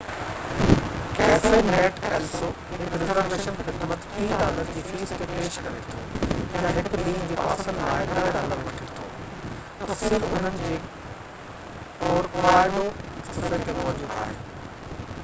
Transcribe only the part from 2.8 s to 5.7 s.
هڪ رزرويشن خدمت 30 ڊالر جي فيس تي پيش